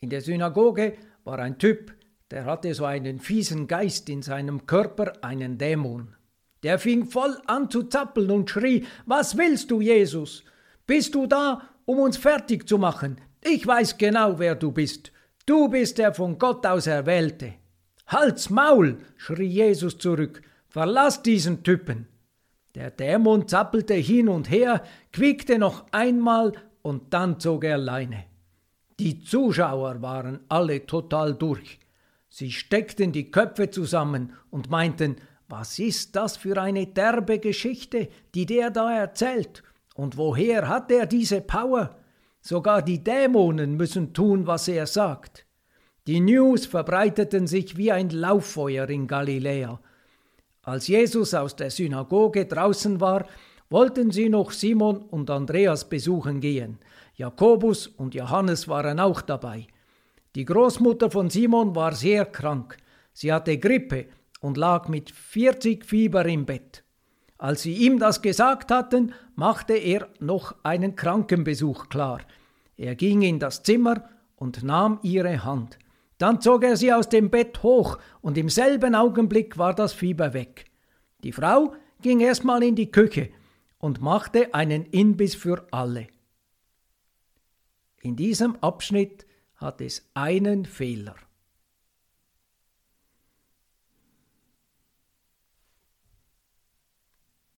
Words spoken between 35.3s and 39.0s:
was ist das für eine derbe Geschichte, die der da